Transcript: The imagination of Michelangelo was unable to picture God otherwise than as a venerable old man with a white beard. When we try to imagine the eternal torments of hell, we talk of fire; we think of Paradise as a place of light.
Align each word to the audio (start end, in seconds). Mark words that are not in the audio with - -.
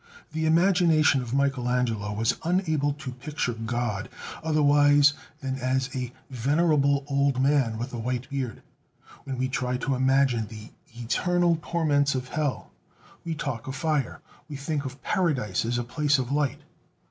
The 0.31 0.47
imagination 0.47 1.21
of 1.21 1.31
Michelangelo 1.31 2.11
was 2.11 2.35
unable 2.43 2.91
to 2.93 3.11
picture 3.11 3.53
God 3.53 4.09
otherwise 4.43 5.13
than 5.41 5.59
as 5.59 5.95
a 5.95 6.11
venerable 6.31 7.05
old 7.07 7.39
man 7.39 7.77
with 7.77 7.93
a 7.93 7.99
white 7.99 8.27
beard. 8.27 8.63
When 9.25 9.37
we 9.37 9.47
try 9.47 9.77
to 9.77 9.93
imagine 9.93 10.47
the 10.47 10.71
eternal 10.97 11.59
torments 11.61 12.15
of 12.15 12.29
hell, 12.29 12.71
we 13.23 13.35
talk 13.35 13.67
of 13.67 13.75
fire; 13.75 14.21
we 14.49 14.55
think 14.55 14.85
of 14.85 15.03
Paradise 15.03 15.65
as 15.65 15.77
a 15.77 15.83
place 15.83 16.17
of 16.17 16.31
light. 16.31 16.61